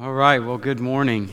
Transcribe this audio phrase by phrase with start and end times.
[0.00, 1.28] All right, well, good morning.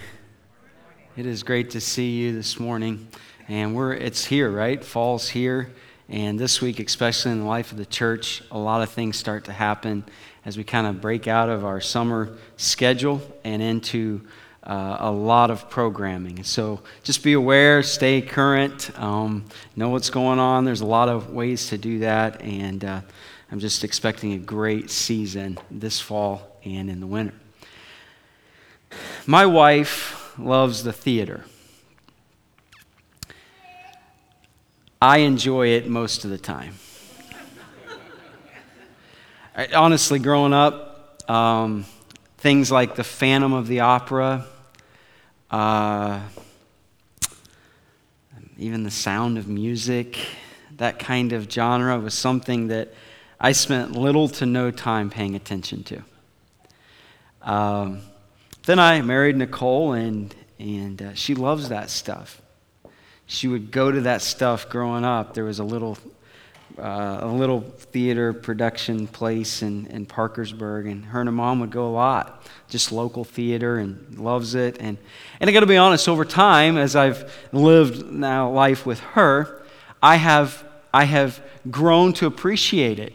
[1.15, 3.07] It is great to see you this morning.
[3.47, 4.83] And we're it's here, right?
[4.83, 5.71] Fall's here.
[6.09, 9.45] And this week, especially in the life of the church, a lot of things start
[9.45, 10.03] to happen
[10.43, 14.27] as we kind of break out of our summer schedule and into
[14.63, 16.43] uh, a lot of programming.
[16.43, 19.45] So just be aware, stay current, um,
[19.77, 20.65] know what's going on.
[20.65, 22.41] There's a lot of ways to do that.
[22.41, 23.01] And uh,
[23.53, 27.33] I'm just expecting a great season this fall and in the winter.
[29.25, 31.45] My wife loves the theater.
[35.01, 36.75] I enjoy it most of the time.
[39.73, 41.85] Honestly, growing up, um,
[42.37, 44.45] things like The Phantom of the Opera,
[45.51, 46.21] uh,
[48.57, 50.17] even the sound of music,
[50.77, 52.93] that kind of genre was something that
[53.39, 56.03] I spent little to no time paying attention to.
[57.41, 58.01] Um,
[58.69, 62.39] then I married Nicole, and, and uh, she loves that stuff.
[63.25, 65.33] She would go to that stuff growing up.
[65.33, 65.97] There was a little,
[66.77, 71.71] uh, a little theater production place in, in Parkersburg, and her and her mom would
[71.71, 74.77] go a lot, just local theater, and loves it.
[74.79, 74.99] And,
[75.39, 79.63] and I got to be honest, over time, as I've lived now life with her,
[79.99, 80.63] I have,
[80.93, 81.41] I have
[81.71, 83.13] grown to appreciate it.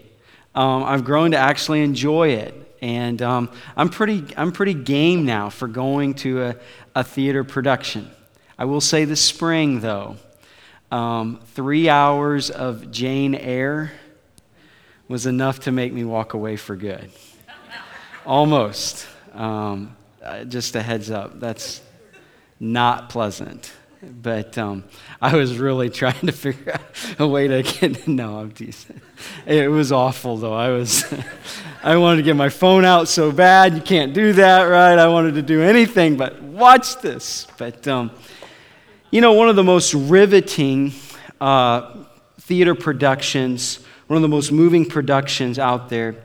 [0.52, 2.63] Um, I've grown to actually enjoy it.
[2.84, 6.56] And um, I'm, pretty, I'm pretty game now for going to a,
[6.94, 8.10] a theater production.
[8.58, 10.16] I will say this spring, though,
[10.90, 13.90] um, three hours of Jane Eyre
[15.08, 17.10] was enough to make me walk away for good.
[18.26, 19.06] Almost.
[19.32, 21.80] Um, uh, just a heads up, that's
[22.60, 23.72] not pleasant.
[24.10, 24.84] But um,
[25.20, 26.82] I was really trying to figure out
[27.18, 28.06] a way to get.
[28.14, 29.00] No, I'm teasing.
[29.46, 30.54] It was awful, though.
[30.54, 31.04] I was.
[31.82, 33.74] I wanted to get my phone out so bad.
[33.74, 34.98] You can't do that, right?
[34.98, 37.46] I wanted to do anything but watch this.
[37.58, 38.10] But, um,
[39.10, 40.92] you know, one of the most riveting
[41.40, 42.04] uh,
[42.40, 46.16] theater productions, one of the most moving productions out there,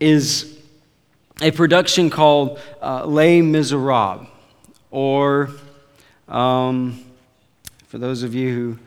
[0.00, 0.58] is
[1.40, 4.26] a production called uh, Les Miserables,
[4.90, 5.50] or
[6.28, 7.05] um,
[7.86, 8.78] for those of you who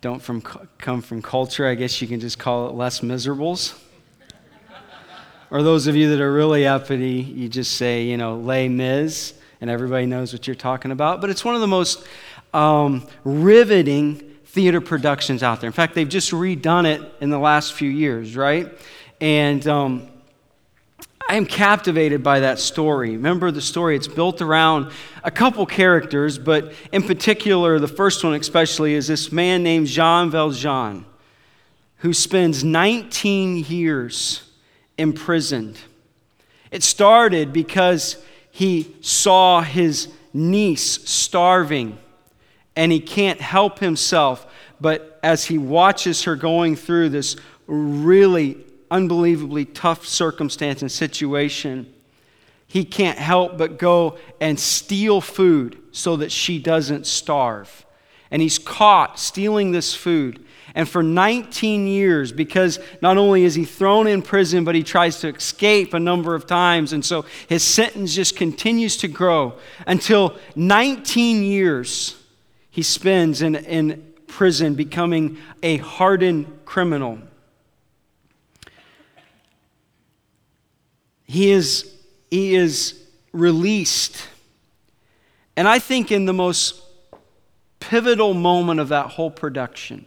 [0.00, 3.74] don't from, come from culture, I guess you can just call it less Miserables.
[5.50, 9.34] Or those of you that are really uppity, you just say, you know, lay Mis,
[9.60, 11.20] and everybody knows what you're talking about.
[11.20, 12.06] But it's one of the most
[12.54, 15.68] um, riveting theater productions out there.
[15.68, 18.70] In fact, they've just redone it in the last few years, right?
[19.20, 20.08] And um,
[21.28, 23.10] I am captivated by that story.
[23.10, 23.96] Remember the story?
[23.96, 24.92] It's built around
[25.24, 30.30] a couple characters, but in particular, the first one especially is this man named Jean
[30.30, 31.04] Valjean,
[31.98, 34.42] who spends 19 years
[34.98, 35.78] imprisoned.
[36.70, 38.16] It started because
[38.50, 41.98] he saw his niece starving
[42.76, 44.46] and he can't help himself.
[44.80, 48.58] But as he watches her going through this really
[48.92, 51.92] unbelievably tough circumstance and situation,
[52.68, 57.84] he can't help but go and steal food so that she doesn't starve.
[58.30, 60.44] And he's caught stealing this food.
[60.74, 65.20] And for 19 years, because not only is he thrown in prison, but he tries
[65.20, 66.92] to escape a number of times.
[66.92, 72.16] And so his sentence just continues to grow until 19 years
[72.70, 77.18] he spends in, in prison, becoming a hardened criminal.
[81.32, 81.90] He is,
[82.30, 84.28] he is released.
[85.56, 86.82] And I think in the most
[87.80, 90.04] pivotal moment of that whole production,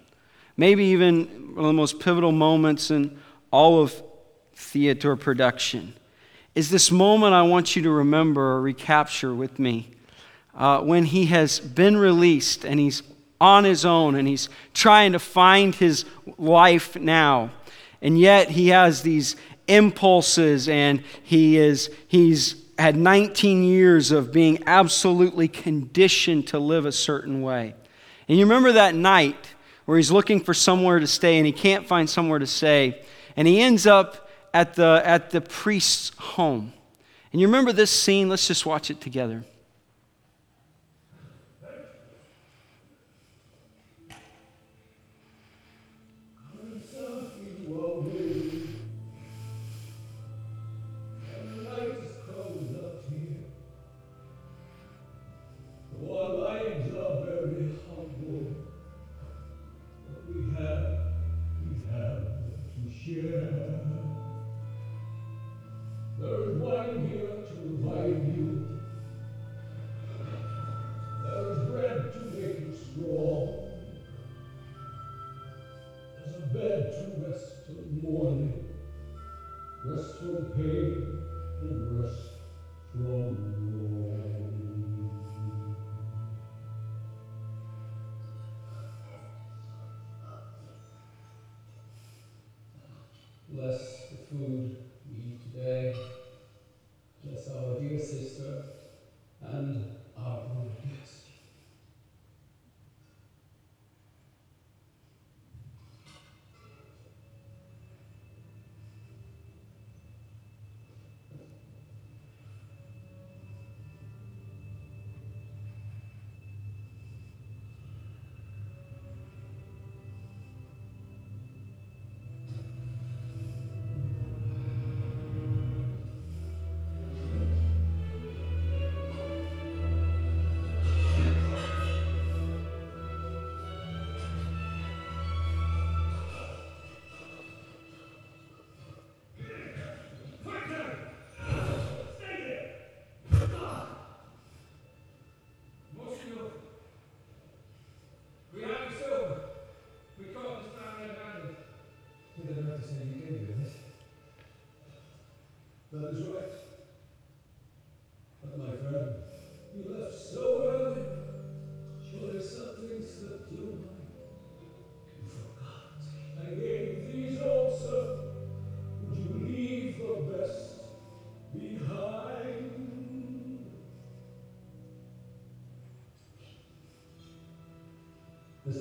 [0.55, 3.17] maybe even one of the most pivotal moments in
[3.49, 4.03] all of
[4.53, 5.95] theater production,
[6.53, 9.89] is this moment I want you to remember or recapture with me
[10.53, 13.01] uh, when he has been released and he's
[13.41, 16.05] on his own and he's trying to find his
[16.37, 17.49] life now.
[17.99, 19.35] And yet he has these
[19.67, 26.91] impulses and he is he's had 19 years of being absolutely conditioned to live a
[26.91, 27.73] certain way.
[28.27, 29.53] And you remember that night
[29.85, 33.01] where he's looking for somewhere to stay and he can't find somewhere to stay.
[33.37, 36.73] And he ends up at the, at the priest's home.
[37.31, 38.29] And you remember this scene?
[38.29, 39.43] Let's just watch it together.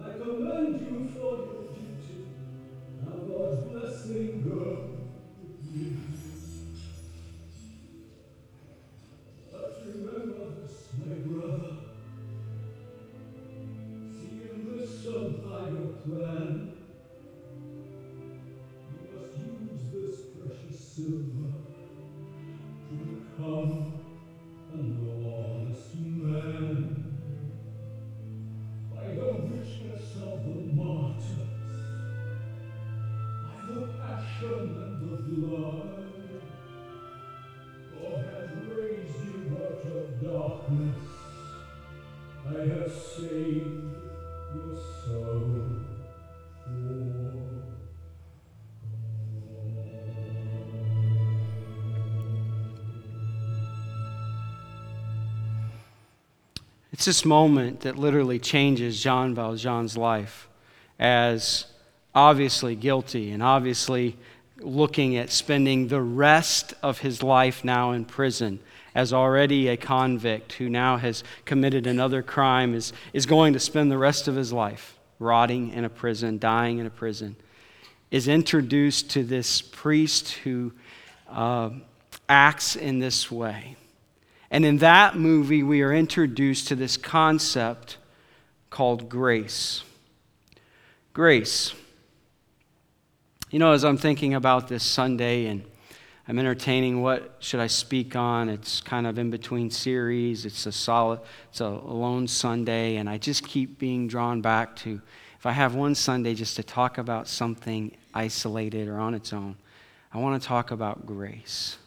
[0.00, 2.18] I commend you for your duty.
[3.02, 4.82] Now God's blessing go
[5.40, 5.92] with you.
[9.50, 11.72] But remember this, my brother.
[14.12, 16.68] See Seeing this some higher plan,
[18.92, 21.41] you must use this precious silver
[57.02, 60.48] It's this moment that literally changes Jean Valjean's life
[61.00, 61.66] as
[62.14, 64.16] obviously guilty and obviously
[64.60, 68.60] looking at spending the rest of his life now in prison
[68.94, 73.90] as already a convict who now has committed another crime is, is going to spend
[73.90, 77.34] the rest of his life rotting in a prison, dying in a prison,
[78.12, 80.72] is introduced to this priest who
[81.28, 81.70] uh,
[82.28, 83.76] acts in this way.
[84.52, 87.96] And in that movie, we are introduced to this concept
[88.68, 89.82] called grace.
[91.14, 91.74] Grace.
[93.50, 95.64] You know, as I'm thinking about this Sunday and
[96.28, 100.44] I'm entertaining what should I speak on, it's kind of in between series.
[100.44, 105.00] It's a solid, it's a lone Sunday, and I just keep being drawn back to
[105.38, 109.56] if I have one Sunday just to talk about something isolated or on its own,
[110.12, 111.78] I want to talk about grace.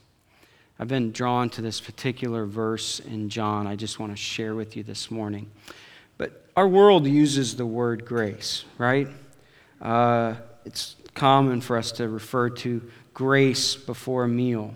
[0.77, 3.65] I've been drawn to this particular verse in John.
[3.65, 5.50] I just want to share with you this morning.
[6.17, 9.08] But our world uses the word grace, right?
[9.82, 12.82] Uh, it's common for us to refer to
[13.13, 14.74] grace before a meal.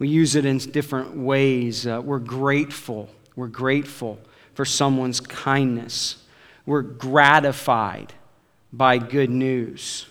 [0.00, 1.86] We use it in different ways.
[1.86, 3.08] Uh, we're grateful.
[3.36, 4.18] We're grateful
[4.54, 6.16] for someone's kindness.
[6.66, 8.12] We're gratified
[8.72, 10.06] by good news.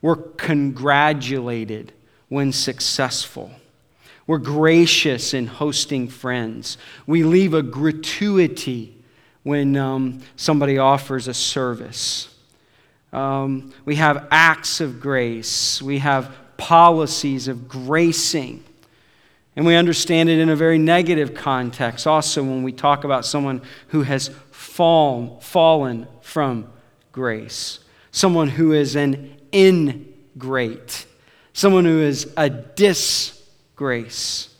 [0.00, 1.92] We're congratulated
[2.28, 3.50] when successful.
[4.26, 6.78] We're gracious in hosting friends.
[7.06, 8.96] We leave a gratuity
[9.42, 12.34] when um, somebody offers a service.
[13.12, 15.80] Um, we have acts of grace.
[15.82, 18.64] We have policies of gracing.
[19.56, 23.62] And we understand it in a very negative context also when we talk about someone
[23.88, 26.66] who has fallen, from
[27.12, 27.78] grace,
[28.10, 31.06] someone who is an ingrate,
[31.52, 32.50] someone who is a
[33.74, 34.54] disgrace,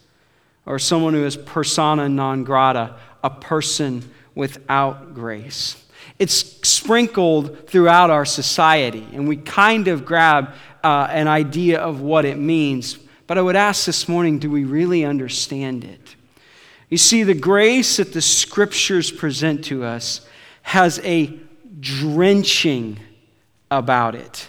[0.66, 4.02] or someone who is persona non grata, a person
[4.34, 5.80] without grace.
[6.18, 6.34] It's
[6.68, 12.38] sprinkled throughout our society, and we kind of grab uh, an idea of what it
[12.38, 12.98] means.
[13.28, 16.16] But I would ask this morning do we really understand it?
[16.90, 20.26] You see, the grace that the scriptures present to us
[20.62, 21.38] has a
[21.78, 22.98] drenching
[23.70, 24.48] about it,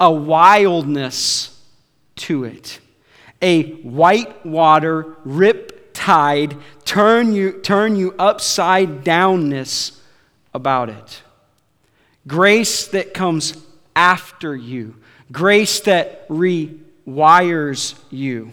[0.00, 1.60] a wildness
[2.16, 2.80] to it,
[3.42, 9.98] a white water rip tide, turn you, turn you upside downness
[10.54, 11.22] about it.
[12.26, 13.56] Grace that comes
[13.96, 14.96] after you,
[15.30, 18.52] grace that rewires you.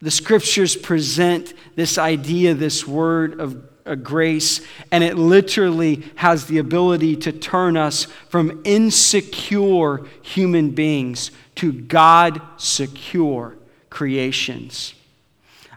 [0.00, 6.58] The scriptures present this idea, this word of a grace, and it literally has the
[6.58, 13.56] ability to turn us from insecure human beings to God secure
[13.94, 14.92] creations.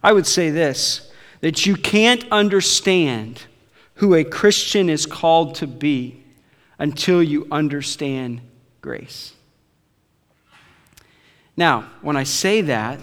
[0.02, 3.44] I would say this that you can't understand
[3.96, 6.24] who a Christian is called to be
[6.80, 8.42] until you understand
[8.82, 9.34] grace.
[11.56, 13.00] Now, when I say that,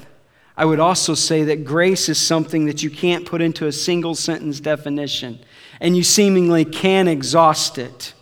[0.57, 4.17] I would also say that grace is something that you can't put into a single
[4.17, 5.39] sentence definition,
[5.81, 8.15] and you seemingly can exhaust it.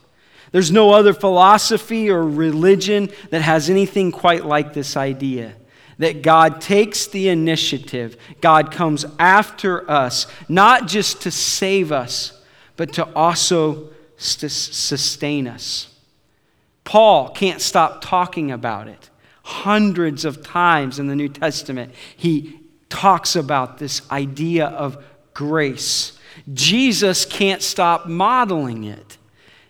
[0.51, 5.55] There's no other philosophy or religion that has anything quite like this idea
[5.99, 12.41] that God takes the initiative, God comes after us, not just to save us,
[12.77, 15.89] but to also sustain us.
[16.85, 19.11] Paul can't stop talking about it.
[19.45, 25.03] Hundreds of times in the New Testament, he talks about this idea of
[25.35, 26.19] grace.
[26.53, 29.19] Jesus can't stop modeling it.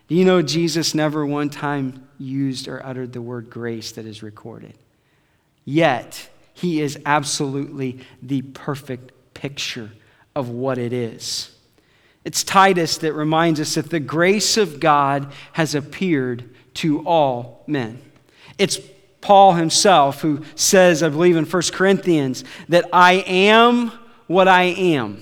[0.07, 4.77] You know Jesus never one time used or uttered the word grace that is recorded?
[5.65, 9.91] Yet, he is absolutely the perfect picture
[10.35, 11.55] of what it is.
[12.25, 18.01] It's Titus that reminds us that the grace of God has appeared to all men.
[18.57, 18.79] It's
[19.19, 23.91] Paul himself who says, I believe in 1 Corinthians, that I am
[24.27, 25.21] what I am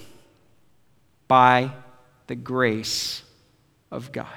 [1.27, 1.71] by
[2.27, 3.23] the grace
[3.89, 4.27] of God.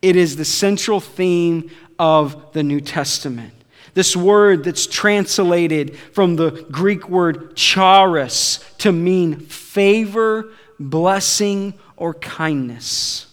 [0.00, 3.52] It is the central theme of the New Testament.
[3.94, 13.26] This word that's translated from the Greek word charis to mean favor, blessing, or kindness.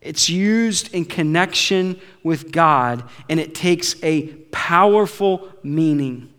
[0.00, 6.32] It's used in connection with God and it takes a powerful meaning.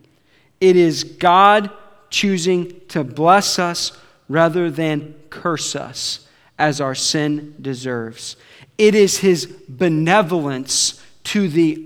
[0.61, 1.69] It is God
[2.09, 3.91] choosing to bless us
[4.29, 8.35] rather than curse us as our sin deserves.
[8.77, 11.85] It is his benevolence to the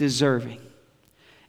[0.00, 0.60] undeserving.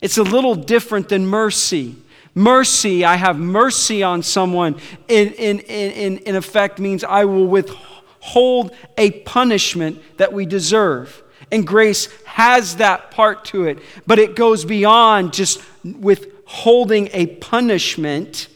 [0.01, 1.95] It's a little different than mercy.
[2.35, 4.75] Mercy, I have mercy on someone,
[5.07, 11.23] in, in, in, in effect means I will withhold a punishment that we deserve.
[11.51, 18.47] And grace has that part to it, but it goes beyond just withholding a punishment.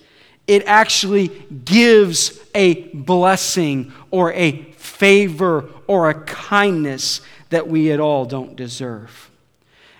[0.48, 8.26] It actually gives a blessing or a favor or a kindness that we at all
[8.26, 9.30] don't deserve.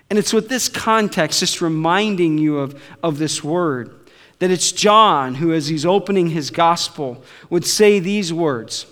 [0.08, 4.08] And it's with this context, just reminding you of, of this word,
[4.38, 8.86] that it's John who, as he's opening his gospel, would say these words.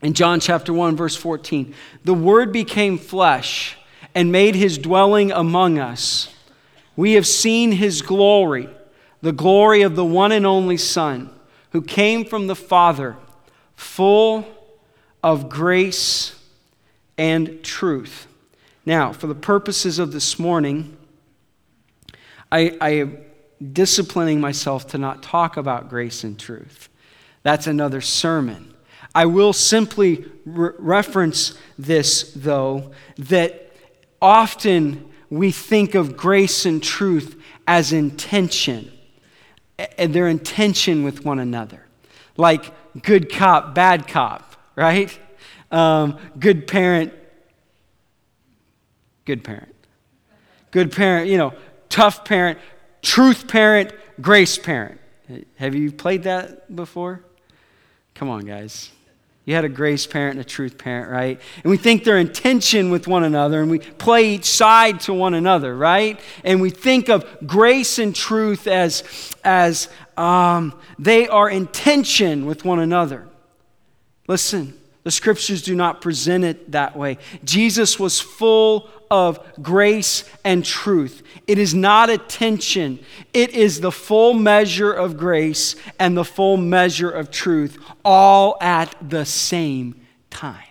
[0.00, 1.74] In John chapter 1, verse 14,
[2.04, 3.76] the word became flesh
[4.14, 6.34] and made his dwelling among us.
[6.96, 8.68] We have seen his glory,
[9.20, 11.30] the glory of the one and only Son,
[11.70, 13.16] who came from the Father,
[13.76, 14.44] full
[15.22, 16.38] of grace
[17.16, 18.26] and truth.
[18.84, 20.96] Now, for the purposes of this morning,
[22.50, 23.18] I, I am
[23.72, 26.88] disciplining myself to not talk about grace and truth.
[27.42, 28.74] That's another sermon.
[29.14, 33.72] I will simply re- reference this, though, that
[34.20, 38.90] often we think of grace and truth as intention,
[39.96, 41.86] and their intention with one another.
[42.36, 42.72] Like
[43.02, 45.16] good cop, bad cop, right?
[45.70, 47.12] Um, good parent,
[49.24, 49.74] good parent.
[50.70, 51.54] Good parent, you know,
[51.88, 52.58] tough parent,
[53.02, 55.00] truth parent, grace parent.
[55.56, 57.22] Have you played that before?
[58.14, 58.90] Come on, guys.
[59.44, 61.40] You had a grace parent and a truth parent, right?
[61.64, 65.12] And we think they're in tension with one another and we play each side to
[65.12, 66.20] one another, right?
[66.44, 69.02] And we think of grace and truth as,
[69.42, 73.28] as um, they are in tension with one another.
[74.28, 77.18] Listen, the scriptures do not present it that way.
[77.44, 81.22] Jesus was full of grace and truth.
[81.46, 82.98] It is not a tension,
[83.34, 88.94] it is the full measure of grace and the full measure of truth, all at
[89.06, 90.64] the same time.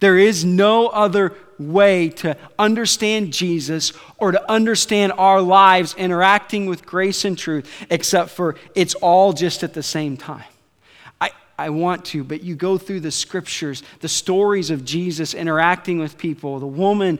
[0.00, 6.86] There is no other way to understand Jesus or to understand our lives interacting with
[6.86, 10.44] grace and truth except for it's all just at the same time.
[11.60, 16.16] I want to, but you go through the scriptures, the stories of Jesus interacting with
[16.16, 17.18] people, the woman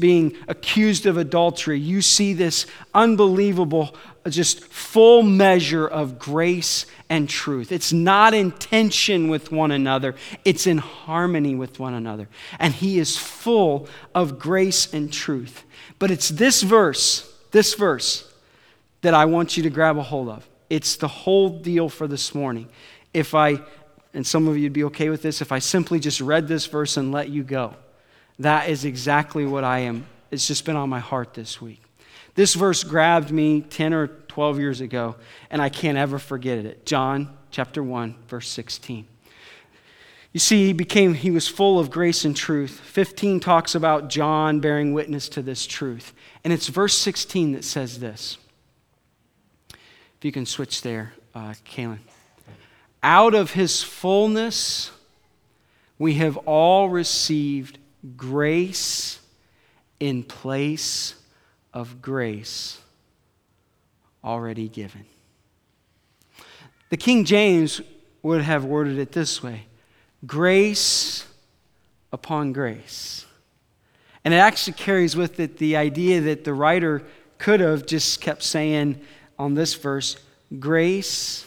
[0.00, 1.78] being accused of adultery.
[1.78, 7.70] You see this unbelievable, uh, just full measure of grace and truth.
[7.70, 12.28] It's not in tension with one another, it's in harmony with one another.
[12.58, 15.62] And he is full of grace and truth.
[16.00, 18.28] But it's this verse, this verse,
[19.02, 20.44] that I want you to grab a hold of.
[20.68, 22.68] It's the whole deal for this morning
[23.16, 23.58] if I,
[24.12, 26.98] and some of you'd be okay with this, if I simply just read this verse
[26.98, 27.74] and let you go.
[28.38, 30.06] That is exactly what I am.
[30.30, 31.80] It's just been on my heart this week.
[32.34, 35.16] This verse grabbed me 10 or 12 years ago,
[35.48, 36.84] and I can't ever forget it.
[36.84, 39.06] John chapter 1, verse 16.
[40.34, 42.78] You see, he became, he was full of grace and truth.
[42.80, 46.12] 15 talks about John bearing witness to this truth.
[46.44, 48.36] And it's verse 16 that says this.
[49.70, 52.00] If you can switch there, uh, Kaylin
[53.02, 54.90] out of his fullness,
[55.98, 57.78] we have all received
[58.16, 59.20] grace
[59.98, 61.14] in place
[61.72, 62.80] of grace
[64.24, 65.04] already given.
[66.90, 67.80] The King James
[68.22, 69.66] would have worded it this way
[70.26, 71.26] grace
[72.12, 73.26] upon grace.
[74.24, 77.04] And it actually carries with it the idea that the writer
[77.38, 79.00] could have just kept saying
[79.38, 80.16] on this verse
[80.58, 81.46] grace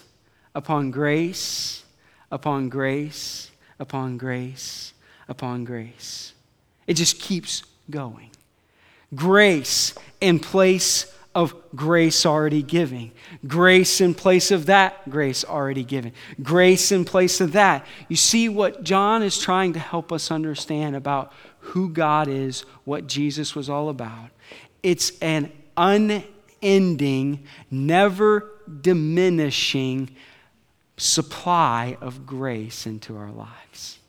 [0.55, 1.83] upon grace,
[2.31, 4.93] upon grace, upon grace,
[5.27, 6.33] upon grace.
[6.87, 8.29] It just keeps going.
[9.15, 13.11] Grace in place of grace already giving,
[13.47, 17.85] grace in place of that grace already given, grace in place of that.
[18.07, 23.07] You see what John is trying to help us understand about who God is, what
[23.07, 24.31] Jesus was all about.
[24.81, 28.51] It's an unending, never
[28.81, 30.15] diminishing
[30.99, 33.99] supply of grace into our lives.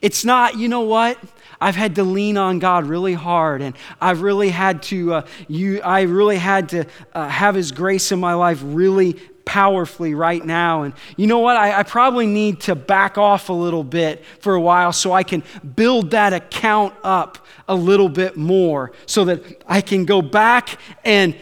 [0.00, 1.18] It's not, you know what?
[1.60, 5.80] I've had to lean on God really hard, and I've really had to, uh, you,
[5.80, 9.14] I really had to uh, have His grace in my life really
[9.44, 10.82] powerfully right now.
[10.82, 11.56] And you know what?
[11.56, 15.24] I, I, probably need to back off a little bit for a while so I
[15.24, 15.42] can
[15.74, 21.36] build that account up a little bit more so that I can go back and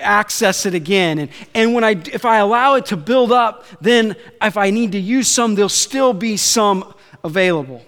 [0.00, 1.18] access it again.
[1.18, 4.92] And, and when I, if I allow it to build up, then if I need
[4.92, 7.82] to use some, there'll still be some available.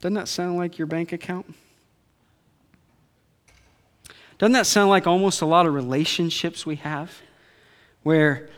[0.00, 1.54] Doesn't that sound like your bank account?
[4.38, 7.12] Doesn't that sound like almost a lot of relationships we have
[8.02, 8.48] where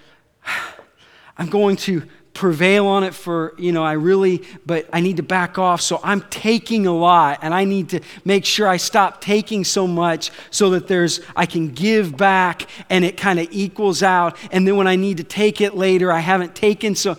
[1.38, 2.02] I'm going to
[2.38, 5.81] prevail on it for, you know, I really, but I need to back off.
[5.81, 9.88] So I'm taking a lot and I need to make sure I stop taking so
[9.88, 14.37] much so that there's, I can give back and it kind of equals out.
[14.53, 16.94] And then when I need to take it later, I haven't taken.
[16.94, 17.16] So,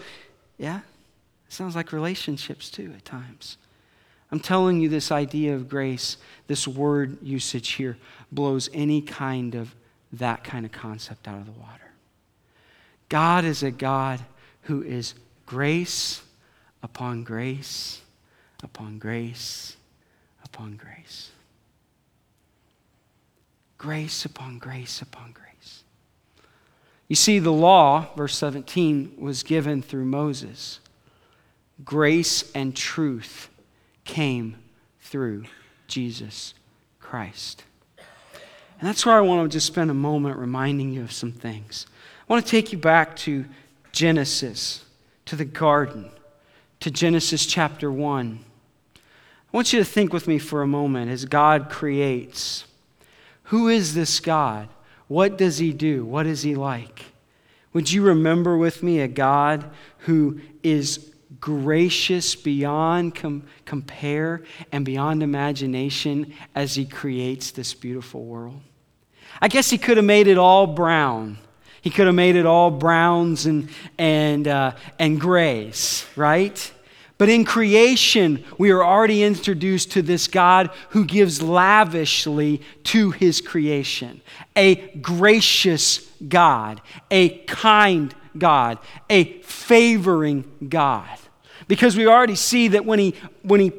[0.58, 0.80] yeah,
[1.50, 3.58] sounds like relationships too at times.
[4.32, 6.16] I'm telling you, this idea of grace,
[6.48, 7.98] this word usage here,
[8.32, 9.76] blows any kind of
[10.14, 11.92] that kind of concept out of the water.
[13.10, 14.22] God is a God
[14.64, 15.14] who is
[15.46, 16.22] grace
[16.84, 18.02] upon grace
[18.64, 19.78] upon grace
[20.44, 21.32] upon grace.
[23.78, 25.84] Grace upon grace upon grace.
[27.08, 30.80] You see, the law, verse 17, was given through Moses.
[31.84, 33.50] Grace and truth
[34.06, 34.58] came
[35.02, 35.46] through
[35.88, 36.54] Jesus
[37.00, 37.64] Christ.
[38.80, 41.88] And that's where I want to just spend a moment reminding you of some things.
[42.30, 43.46] I want to take you back to
[43.92, 44.86] Genesis,
[45.26, 46.12] to the garden,
[46.80, 48.40] to Genesis chapter 1.
[48.96, 49.00] I
[49.52, 52.66] want you to think with me for a moment as God creates.
[53.44, 54.70] Who is this God?
[55.08, 56.06] What does he do?
[56.06, 57.06] What is he like?
[57.74, 65.24] Would you remember with me a God who is gracious beyond com- compare and beyond
[65.24, 68.62] imagination as he creates this beautiful world?
[69.42, 71.38] I guess he could have made it all brown
[71.82, 76.72] he could have made it all browns and, and, uh, and grays, right?
[77.20, 83.42] But in creation, we are already introduced to this God who gives lavishly to his
[83.42, 84.22] creation.
[84.56, 91.20] A gracious God, a kind God, a favoring God.
[91.68, 93.14] Because we already see that when he,
[93.44, 93.74] when he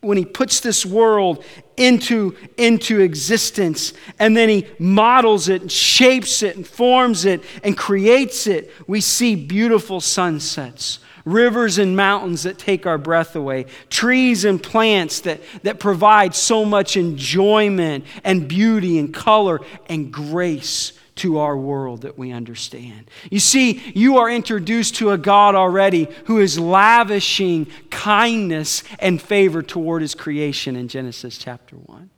[0.00, 1.44] when he puts this world
[1.76, 7.76] into, into existence and then he models it and shapes it and forms it and
[7.76, 14.44] creates it, we see beautiful sunsets, rivers and mountains that take our breath away, trees
[14.44, 21.38] and plants that, that provide so much enjoyment and beauty and color and grace to
[21.38, 23.10] our world that we understand.
[23.30, 29.62] You see, you are introduced to a God already who is lavishing kindness and favor
[29.62, 32.10] toward his creation in Genesis chapter 1.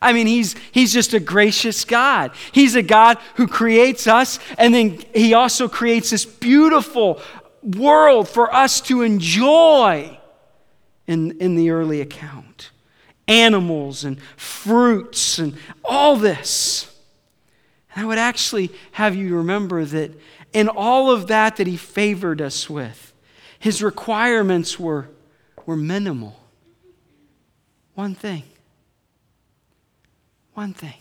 [0.00, 2.32] I mean, he's, he's just a gracious God.
[2.50, 7.20] He's a God who creates us, and then he also creates this beautiful
[7.62, 10.18] world for us to enjoy
[11.06, 12.70] in, in the early account
[13.28, 16.91] animals and fruits and all this.
[17.94, 20.12] And I would actually have you remember that
[20.52, 23.12] in all of that that he favored us with,
[23.58, 25.08] his requirements were,
[25.66, 26.40] were minimal.
[27.94, 28.44] One thing.
[30.54, 30.94] One thing.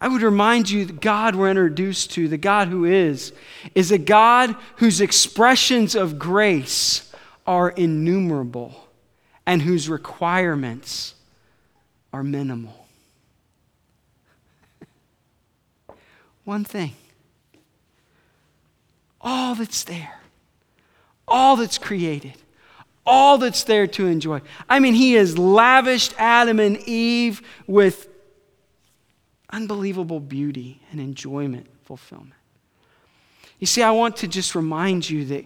[0.00, 3.32] I would remind you that God we're introduced to, the God who is,
[3.74, 7.12] is a God whose expressions of grace
[7.46, 8.88] are innumerable
[9.46, 11.14] and whose requirements
[12.12, 12.85] are minimal.
[16.46, 16.94] One thing
[19.20, 20.20] all that's there,
[21.26, 22.34] all that's created,
[23.04, 24.40] all that's there to enjoy.
[24.68, 28.08] I mean, He has lavished Adam and Eve with
[29.50, 32.34] unbelievable beauty and enjoyment, fulfillment.
[33.58, 35.44] You see, I want to just remind you that,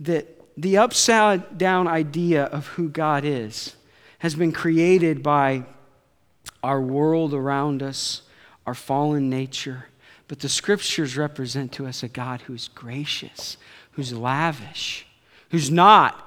[0.00, 3.76] that the upside down idea of who God is
[4.18, 5.64] has been created by
[6.64, 8.22] our world around us,
[8.66, 9.84] our fallen nature,
[10.30, 13.56] but the scriptures represent to us a God who's gracious,
[13.90, 15.04] who's lavish,
[15.48, 16.24] who's not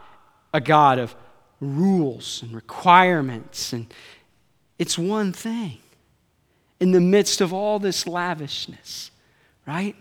[0.53, 1.15] a God of
[1.61, 3.71] rules and requirements.
[3.71, 3.87] And
[4.77, 5.77] it's one thing
[6.81, 9.09] in the midst of all this lavishness,
[9.65, 9.95] right?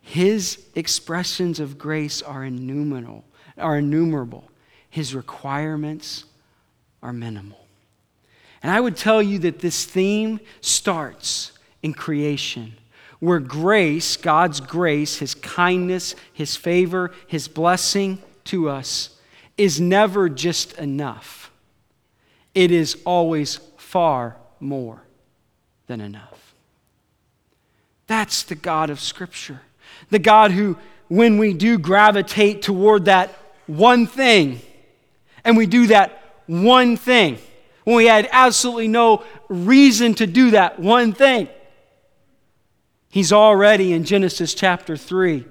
[0.00, 3.24] His expressions of grace are innumerable,
[3.58, 4.50] are innumerable.
[4.88, 6.24] His requirements
[7.02, 7.66] are minimal.
[8.62, 12.72] And I would tell you that this theme starts in creation,
[13.20, 19.10] where grace, God's grace, His kindness, His favor, His blessing to us,
[19.56, 21.50] is never just enough.
[22.54, 25.02] It is always far more
[25.86, 26.54] than enough.
[28.06, 29.60] That's the God of Scripture.
[30.10, 30.78] The God who,
[31.08, 33.30] when we do gravitate toward that
[33.66, 34.60] one thing,
[35.44, 37.38] and we do that one thing,
[37.84, 41.48] when we had absolutely no reason to do that one thing,
[43.10, 45.44] He's already in Genesis chapter 3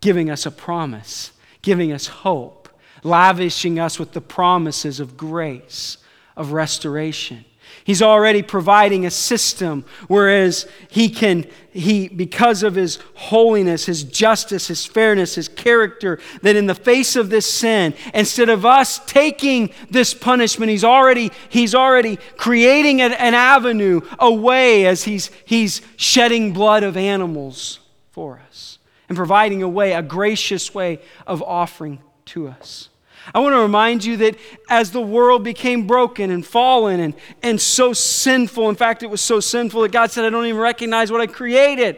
[0.00, 2.68] giving us a promise, giving us hope,
[3.02, 5.96] lavishing us with the promises of grace,
[6.36, 7.44] of restoration.
[7.84, 14.68] He's already providing a system, whereas he can, he, because of his holiness, his justice,
[14.68, 19.70] his fairness, his character, that in the face of this sin, instead of us taking
[19.90, 25.82] this punishment, he's already, he's already creating an, an avenue, a way as he's, he's
[25.96, 27.80] shedding blood of animals
[28.12, 28.78] for us
[29.10, 32.88] and providing a way, a gracious way of offering to us.
[33.32, 34.36] I want to remind you that
[34.68, 39.20] as the world became broken and fallen and, and so sinful, in fact, it was
[39.20, 41.96] so sinful that God said, I don't even recognize what I created.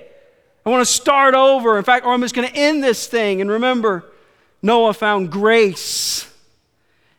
[0.64, 1.78] I want to start over.
[1.78, 3.40] In fact, or I'm just going to end this thing.
[3.40, 4.04] And remember,
[4.62, 6.30] Noah found grace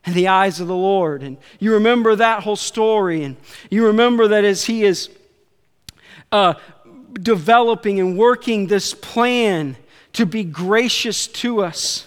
[0.05, 1.21] in the eyes of the Lord.
[1.21, 3.23] And you remember that whole story.
[3.23, 3.35] And
[3.69, 5.09] you remember that as he is
[6.31, 6.53] uh,
[7.13, 9.75] developing and working this plan
[10.13, 12.06] to be gracious to us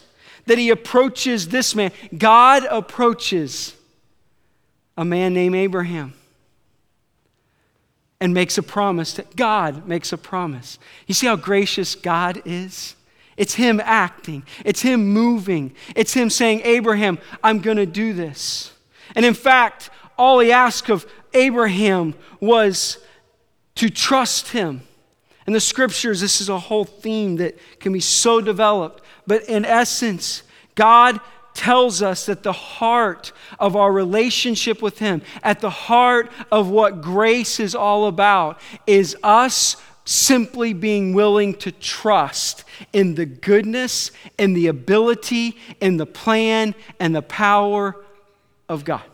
[0.50, 1.92] that he approaches this man.
[2.18, 3.76] God approaches
[4.96, 6.12] a man named Abraham
[8.20, 10.80] and makes a promise God makes a promise.
[11.06, 12.96] You see how gracious God is?
[13.36, 18.72] It's Him acting, it's Him moving, it's Him saying, Abraham, I'm going to do this.
[19.14, 22.98] And in fact, all He asked of Abraham was
[23.76, 24.82] to trust Him.
[25.46, 28.99] In the scriptures, this is a whole theme that can be so developed.
[29.30, 30.42] But in essence,
[30.74, 31.20] God
[31.54, 37.00] tells us that the heart of our relationship with Him, at the heart of what
[37.00, 44.56] grace is all about, is us simply being willing to trust in the goodness and
[44.56, 48.04] the ability and the plan and the power
[48.68, 49.04] of God.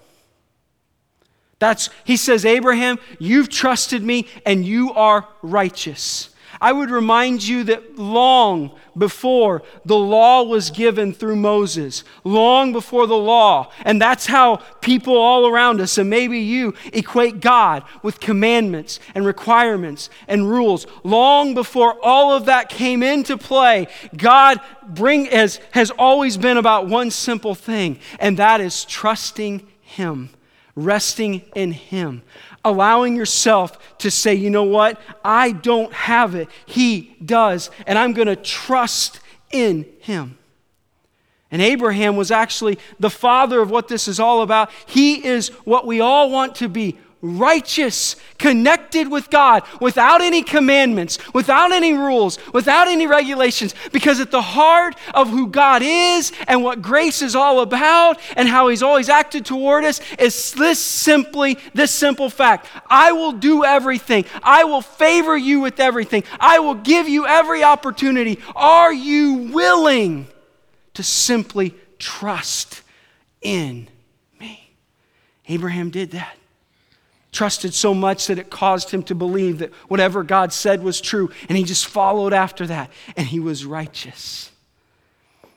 [1.59, 6.31] That's, he says, Abraham, you've trusted me and you are righteous.
[6.61, 13.07] I would remind you that long before the law was given through Moses, long before
[13.07, 18.21] the law, and that's how people all around us, and maybe you, equate God with
[18.21, 20.87] commandments and requirements and rules.
[21.05, 26.88] Long before all of that came into play, God bring, has, has always been about
[26.88, 30.31] one simple thing, and that is trusting Him
[30.79, 32.23] resting in Him
[32.66, 35.00] allowing yourself to say, you know what?
[35.24, 36.48] I don't have it.
[36.66, 37.70] He does.
[37.87, 39.20] And I'm going to trust
[39.52, 40.37] in him.
[41.50, 44.70] And Abraham was actually the father of what this is all about.
[44.85, 51.18] He is what we all want to be righteous, connected with God, without any commandments,
[51.33, 56.62] without any rules, without any regulations, because at the heart of who God is and
[56.62, 61.59] what grace is all about and how He's always acted toward us is this simply,
[61.74, 66.74] this simple fact I will do everything, I will favor you with everything, I will
[66.74, 68.38] give you every opportunity.
[68.55, 70.29] Are you willing
[70.94, 72.83] to simply trust
[73.40, 73.88] in
[74.38, 74.70] me?
[75.48, 76.37] Abraham did that
[77.37, 81.31] trusted so much that it caused him to believe that whatever God said was true,
[81.49, 84.51] and he just followed after that, and he was righteous.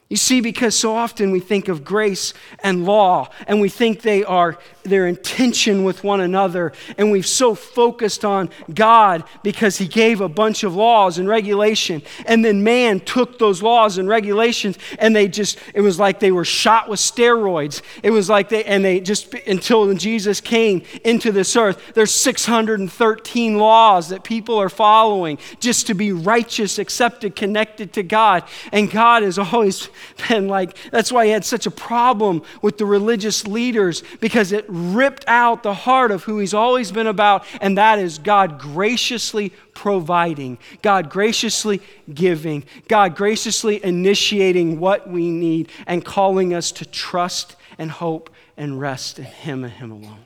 [0.10, 4.24] You see, because so often we think of grace and law, and we think they
[4.24, 10.20] are their intention with one another, and we've so focused on God because He gave
[10.20, 15.16] a bunch of laws and regulation, and then man took those laws and regulations, and
[15.16, 17.84] they just it was like they were shot with steroids.
[18.02, 21.94] It was like they and they just until Jesus came into this earth.
[21.94, 28.44] There's 613 laws that people are following just to be righteous, accepted, connected to God,
[28.72, 29.88] and God is always
[30.30, 34.66] been like, that's why he had such a problem with the religious leaders because it
[34.68, 39.52] ripped out the heart of who he's always been about, and that is God graciously
[39.74, 41.82] providing, God graciously
[42.14, 48.80] giving, God graciously initiating what we need and calling us to trust and hope and
[48.80, 50.26] rest in Him and Him alone.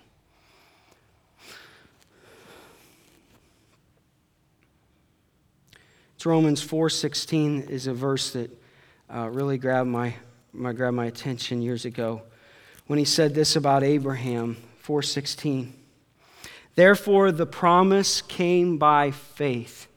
[6.15, 8.49] It's Romans 4.16 is a verse that
[9.13, 10.15] uh, really grabbed my,
[10.53, 12.23] my, grabbed my attention years ago
[12.87, 15.71] when he said this about Abraham, 4:16.
[16.75, 19.87] Therefore the promise came by faith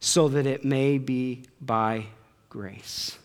[0.00, 2.06] so that it may be by
[2.48, 3.18] grace.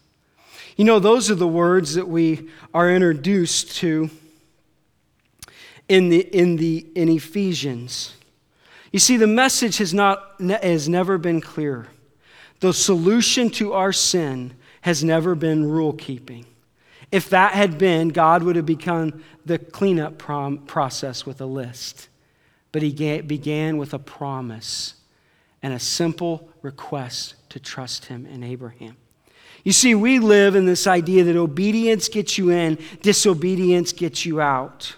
[0.78, 4.10] You know, those are the words that we are introduced to
[5.90, 8.16] in, the, in, the, in Ephesians.
[8.92, 11.88] You see, the message has, not, has never been clearer.
[12.62, 16.46] The solution to our sin has never been rule keeping.
[17.12, 22.08] If that had been, God would have begun the cleanup prom- process with a list.
[22.72, 24.96] But he ga- began with a promise
[25.62, 28.96] and a simple request to trust him in Abraham.
[29.64, 34.42] You see, we live in this idea that obedience gets you in, disobedience gets you
[34.42, 34.96] out.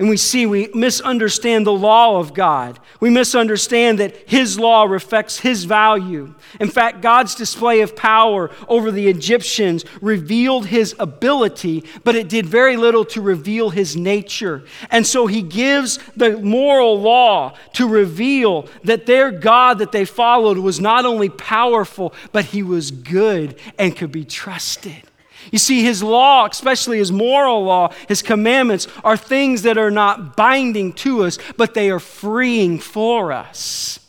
[0.00, 2.78] And we see we misunderstand the law of God.
[3.00, 6.34] We misunderstand that His law reflects His value.
[6.58, 12.46] In fact, God's display of power over the Egyptians revealed His ability, but it did
[12.46, 14.64] very little to reveal His nature.
[14.90, 20.56] And so He gives the moral law to reveal that their God that they followed
[20.56, 25.09] was not only powerful, but He was good and could be trusted.
[25.50, 30.36] You see, his law, especially his moral law, his commandments, are things that are not
[30.36, 34.00] binding to us, but they are freeing for us.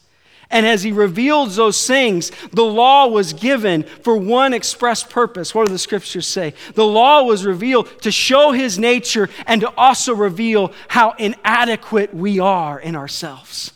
[0.52, 5.56] And as he reveals those things, the law was given for one express purpose.
[5.56, 6.54] What do the scriptures say?
[6.74, 12.40] The law was revealed to show his nature and to also reveal how inadequate we
[12.40, 13.72] are in ourselves.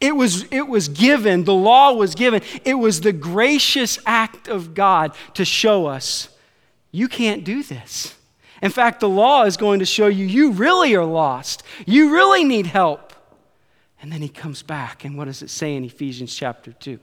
[0.00, 4.74] It was, it was given, the law was given, it was the gracious act of
[4.74, 6.28] God to show us
[6.98, 8.16] you can't do this.
[8.60, 11.62] In fact, the law is going to show you you really are lost.
[11.86, 13.12] You really need help.
[14.02, 16.98] And then he comes back, and what does it say in Ephesians chapter 2?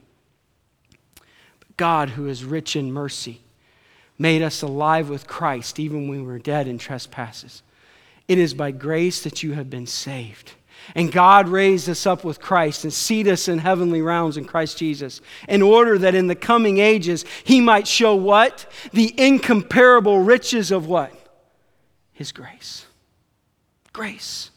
[1.59, 3.41] But God, who is rich in mercy,
[4.17, 7.63] made us alive with Christ even when we were dead in trespasses.
[8.27, 10.53] It is by grace that you have been saved.
[10.93, 14.77] And God raised us up with Christ and seated us in heavenly realms in Christ
[14.77, 18.71] Jesus in order that in the coming ages he might show what?
[18.91, 21.11] The incomparable riches of what?
[22.13, 22.85] His grace.
[23.93, 24.51] Grace.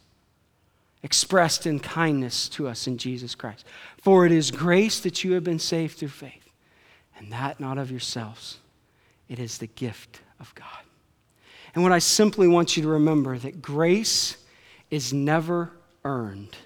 [1.03, 3.65] Expressed in kindness to us in Jesus Christ.
[4.03, 6.51] For it is grace that you have been saved through faith,
[7.17, 8.59] and that not of yourselves.
[9.29, 10.67] It is the gift of God.
[11.75, 14.37] And what I simply want you to remember that grace
[14.91, 15.71] is never
[16.05, 16.57] earned,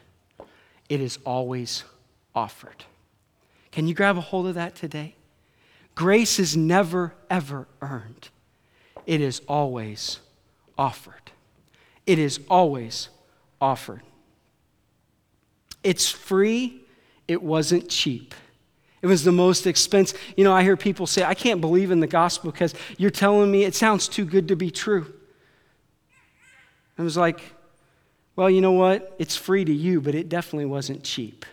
[0.89, 1.85] it is always
[2.35, 2.85] offered.
[3.71, 5.15] Can you grab a hold of that today?
[5.95, 8.29] Grace is never, ever earned,
[9.07, 10.21] it is always
[10.79, 11.15] offered.
[12.07, 13.09] It is always
[13.61, 14.03] offered.
[15.83, 16.81] It's free,
[17.29, 18.35] it wasn't cheap.
[19.03, 20.21] It was the most expensive.
[20.37, 23.51] You know, I hear people say, I can't believe in the gospel because you're telling
[23.51, 25.13] me it sounds too good to be true.
[26.97, 27.41] I was like,
[28.37, 29.15] well, you know what?
[29.19, 31.45] It's free to you, but it definitely wasn't cheap.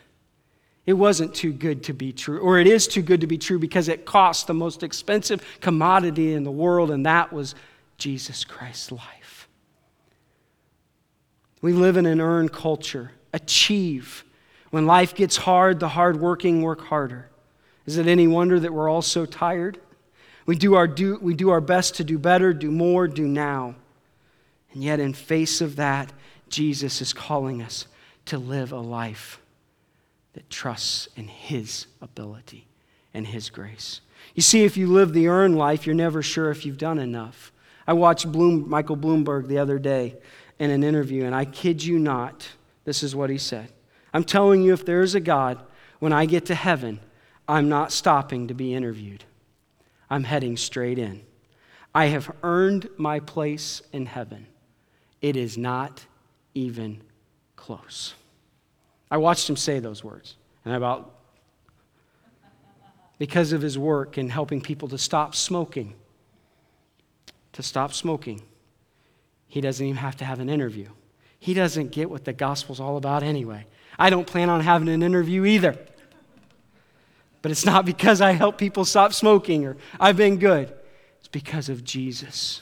[0.85, 3.59] It wasn't too good to be true, or it is too good to be true
[3.59, 7.53] because it cost the most expensive commodity in the world, and that was
[7.97, 9.47] Jesus Christ's life.
[11.61, 13.11] We live in an earned culture.
[13.33, 14.23] Achieve.
[14.71, 17.29] When life gets hard, the hardworking work harder.
[17.85, 19.79] Is it any wonder that we're all so tired?
[20.45, 23.75] We do our, do, we do our best to do better, do more, do now.
[24.73, 26.11] And yet, in face of that,
[26.49, 27.87] Jesus is calling us
[28.25, 29.41] to live a life
[30.33, 32.67] that trusts in His ability
[33.13, 34.01] and His grace.
[34.35, 37.51] You see, if you live the earned life, you're never sure if you've done enough.
[37.87, 40.15] I watched Bloom, Michael Bloomberg the other day
[40.59, 42.47] in an interview, and I kid you not,
[42.85, 43.71] this is what he said.
[44.13, 45.59] I'm telling you, if there is a God,
[45.99, 46.99] when I get to heaven,
[47.47, 49.23] I'm not stopping to be interviewed.
[50.09, 51.21] I'm heading straight in.
[51.93, 54.47] I have earned my place in heaven.
[55.21, 56.05] It is not
[56.53, 57.01] even
[57.55, 58.13] close.
[59.11, 60.35] I watched him say those words,
[60.65, 61.15] and about
[63.17, 65.93] because of his work in helping people to stop smoking,
[67.53, 68.41] to stop smoking,
[69.47, 70.87] he doesn't even have to have an interview.
[71.39, 73.65] He doesn't get what the gospel's all about anyway.
[73.97, 75.77] I don't plan on having an interview either.
[77.41, 80.73] But it's not because I help people stop smoking or I've been good.
[81.19, 82.61] It's because of Jesus.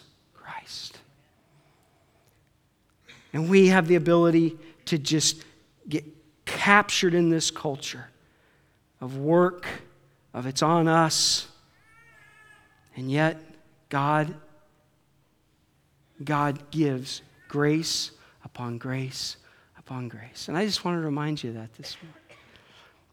[3.38, 5.46] And we have the ability to just
[5.88, 6.04] get
[6.46, 8.08] captured in this culture
[9.00, 9.68] of work,
[10.34, 11.48] of it's on us.
[12.96, 13.40] And yet,
[13.90, 14.34] God,
[16.24, 18.10] God gives grace
[18.44, 19.38] upon grace
[19.78, 20.48] upon grace.
[20.48, 22.40] And I just want to remind you that this morning.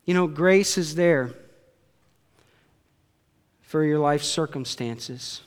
[0.06, 1.34] You know, grace is there.
[3.60, 5.42] for your life circumstances.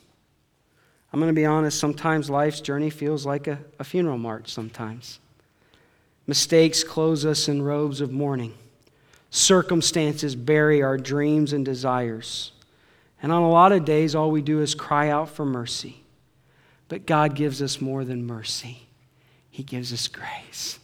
[1.17, 5.17] I'm going to be honest, sometimes life's journey feels like a, a funeral march sometimes.
[6.27, 8.53] Mistakes clothe us in robes of mourning.
[9.31, 12.51] Circumstances bury our dreams and desires.
[13.19, 16.03] And on a lot of days, all we do is cry out for mercy.
[16.87, 18.85] But God gives us more than mercy,
[19.49, 20.77] He gives us grace.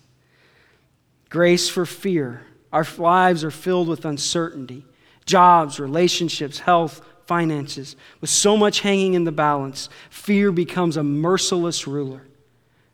[1.29, 2.41] Grace for fear.
[2.71, 4.83] Our lives are filled with uncertainty
[5.27, 7.95] jobs, relationships, health, finances.
[8.21, 12.23] With so much hanging in the balance, fear becomes a merciless ruler.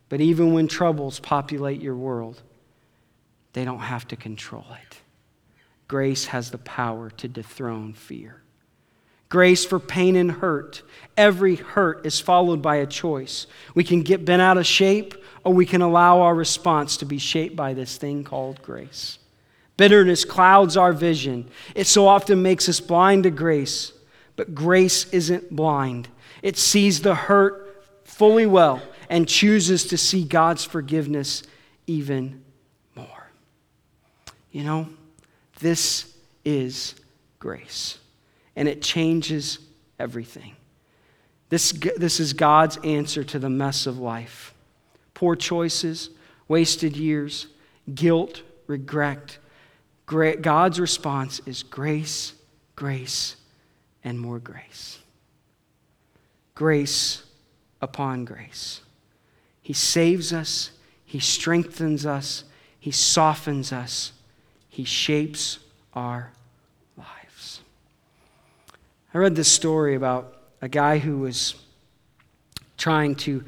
[0.08, 2.42] But even when troubles populate your world,
[3.52, 4.98] they don't have to control it.
[5.88, 8.42] Grace has the power to dethrone fear.
[9.28, 10.82] Grace for pain and hurt.
[11.16, 13.46] Every hurt is followed by a choice.
[13.74, 15.14] We can get bent out of shape,
[15.44, 19.18] or we can allow our response to be shaped by this thing called grace.
[19.76, 21.48] Bitterness clouds our vision.
[21.74, 23.92] It so often makes us blind to grace.
[24.40, 26.08] But grace isn't blind,
[26.40, 31.42] it sees the hurt fully well and chooses to see God's forgiveness
[31.86, 32.42] even
[32.94, 33.30] more.
[34.50, 34.88] You know,
[35.58, 36.94] this is
[37.38, 37.98] grace,
[38.56, 39.58] and it changes
[39.98, 40.56] everything.
[41.50, 44.54] This, this is God's answer to the mess of life
[45.12, 46.08] poor choices,
[46.48, 47.46] wasted years,
[47.94, 49.36] guilt, regret.
[50.06, 52.32] God's response is grace,
[52.74, 53.36] grace,
[54.04, 54.98] and more grace.
[56.54, 57.22] Grace
[57.80, 58.80] upon grace.
[59.62, 60.72] He saves us,
[61.04, 62.44] He strengthens us,
[62.78, 64.12] He softens us,
[64.68, 65.58] He shapes
[65.94, 66.32] our
[66.96, 67.60] lives.
[69.14, 71.54] I read this story about a guy who was
[72.76, 73.44] trying to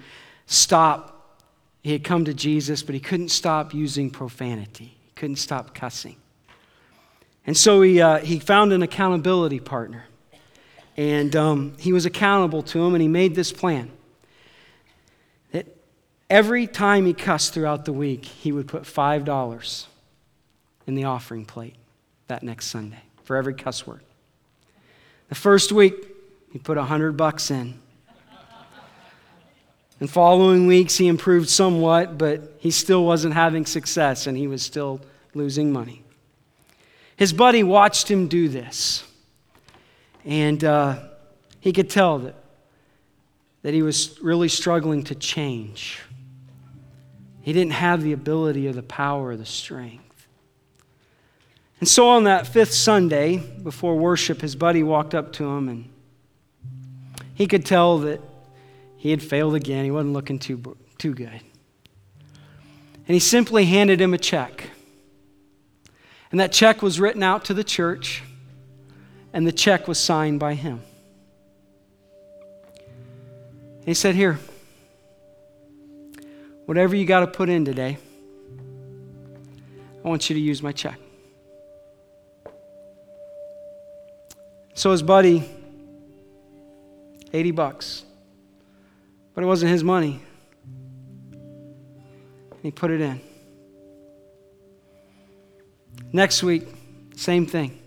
[0.47, 1.39] stop.
[1.83, 4.97] He had come to Jesus, but he couldn't stop using profanity.
[5.05, 6.17] He couldn't stop cussing.
[7.47, 10.05] And so he, uh, he found an accountability partner.
[10.97, 13.91] And um, he was accountable to him, and he made this plan
[15.53, 15.67] that
[16.29, 19.87] every time he cussed throughout the week, he would put $5
[20.87, 21.77] in the offering plate
[22.29, 24.01] that next Sunday for every cuss word.
[25.29, 25.95] The first week,
[26.53, 27.81] he put 100 bucks in.
[30.01, 34.63] In following weeks, he improved somewhat, but he still wasn't having success and he was
[34.63, 35.01] still
[35.33, 36.03] losing money.
[37.17, 39.05] His buddy watched him do this.
[40.25, 40.99] And uh,
[41.61, 42.35] he could tell that,
[43.63, 46.01] that he was really struggling to change.
[47.43, 50.27] He didn't have the ability or the power or the strength.
[51.81, 55.89] And so on that fifth Sunday before worship, his buddy walked up to him and
[57.35, 58.21] he could tell that
[58.97, 59.85] he had failed again.
[59.85, 61.29] He wasn't looking too, too good.
[61.29, 64.71] And he simply handed him a check.
[66.31, 68.23] And that check was written out to the church
[69.33, 70.81] and the check was signed by him.
[73.79, 74.39] And he said, Here,
[76.67, 77.99] whatever you got to put in today,
[80.05, 80.99] I want you to use my check.
[84.75, 85.49] So his buddy,
[87.33, 88.05] 80 bucks,
[89.35, 90.21] but it wasn't his money.
[92.63, 93.21] He put it in.
[96.13, 96.69] Next week,
[97.17, 97.82] same thing.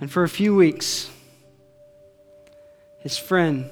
[0.00, 1.10] And for a few weeks,
[3.00, 3.70] his friend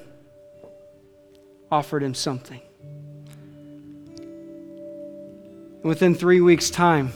[1.71, 2.61] offered him something.
[4.17, 7.11] And within three weeks' time,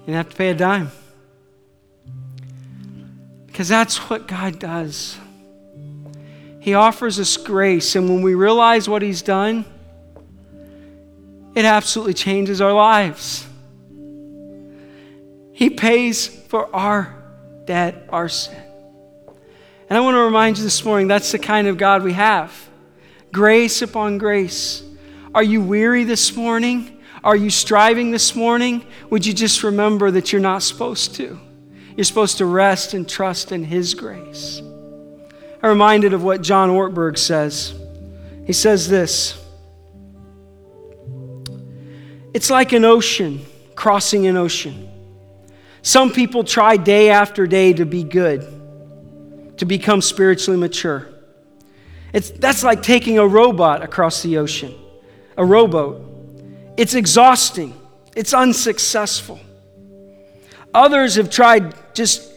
[0.00, 0.90] he didn't have to pay a dime.
[3.46, 5.16] Because that's what God does.
[6.60, 9.64] He offers us grace, and when we realize what He's done,
[11.54, 13.46] it absolutely changes our lives.
[15.64, 17.16] He pays for our
[17.64, 18.62] debt, our sin.
[19.88, 22.52] And I want to remind you this morning that's the kind of God we have
[23.32, 24.82] grace upon grace.
[25.34, 27.00] Are you weary this morning?
[27.24, 28.84] Are you striving this morning?
[29.08, 31.40] Would you just remember that you're not supposed to?
[31.96, 34.60] You're supposed to rest and trust in His grace.
[35.62, 37.72] I'm reminded of what John Ortberg says.
[38.46, 39.42] He says this
[42.34, 44.90] It's like an ocean crossing an ocean.
[45.84, 48.40] Some people try day after day to be good,
[49.58, 51.06] to become spiritually mature.
[52.14, 54.74] It's, that's like taking a robot across the ocean,
[55.36, 56.00] a rowboat.
[56.78, 57.78] It's exhausting,
[58.16, 59.38] it's unsuccessful.
[60.72, 62.32] Others have tried just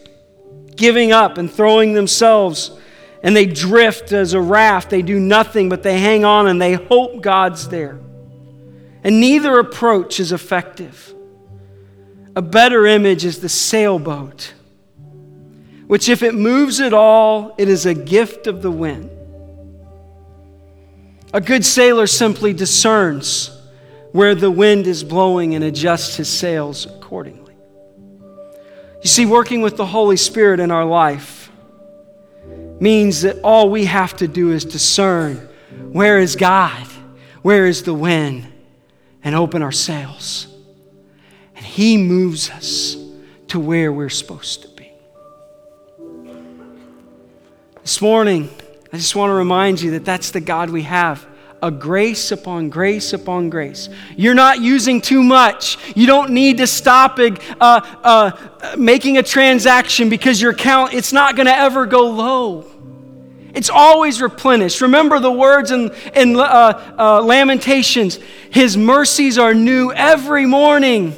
[0.76, 2.78] giving up and throwing themselves,
[3.24, 4.89] and they drift as a raft.
[4.89, 7.98] They do nothing, but they hang on and they hope God's there.
[9.06, 11.14] And neither approach is effective.
[12.38, 14.53] A better image is the sailboat,
[15.88, 19.09] which, if it moves at all, it is a gift of the wind.
[21.33, 23.59] A good sailor simply discerns
[24.11, 27.55] where the wind is blowing and adjusts his sails accordingly.
[29.01, 31.51] You see, working with the Holy Spirit in our life
[32.79, 35.38] means that all we have to do is discern
[35.91, 36.85] where is God,
[37.41, 38.45] where is the wind,
[39.23, 40.53] and open our sails.
[41.58, 42.95] And He moves us
[43.49, 44.91] to where we're supposed to be.
[47.82, 48.49] This morning,
[48.93, 51.28] I just want to remind you that that's the God we have
[51.62, 53.89] a grace upon grace upon grace.
[54.16, 55.78] You're not using too much.
[55.95, 61.36] You don't need to stop uh, uh, making a transaction because your account, it's not
[61.36, 62.66] going to ever go low.
[63.55, 64.82] It's always replenished.
[64.82, 68.20] Remember the words in, in uh, uh, Lamentations
[68.51, 71.16] His mercies are new every morning.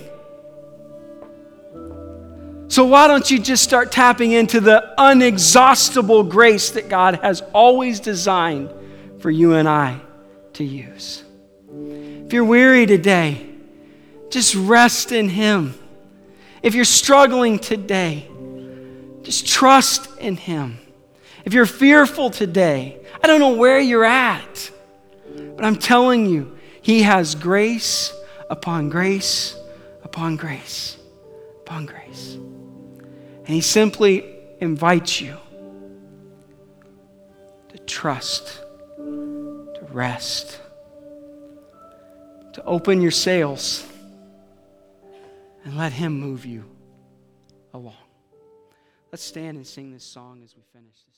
[2.70, 8.00] So, why don't you just start tapping into the unexhaustible grace that God has always
[8.00, 8.72] designed
[9.18, 10.00] for you and I
[10.54, 11.24] to use?
[11.68, 13.44] If you're weary today,
[14.30, 15.74] just rest in Him.
[16.62, 18.30] If you're struggling today,
[19.24, 20.78] just trust in Him.
[21.46, 24.70] If you're fearful today, I don't know where you're at,
[25.56, 28.14] but I'm telling you, He has grace
[28.48, 29.56] upon grace
[30.04, 30.98] upon grace
[31.62, 32.38] upon grace.
[33.50, 34.24] And He simply
[34.60, 35.36] invites you
[37.70, 38.62] to trust,
[38.96, 40.60] to rest,
[42.54, 43.88] to open your sails,
[45.64, 46.64] and let Him move you
[47.74, 47.96] along.
[49.12, 51.09] Let's stand and sing this song as we finish.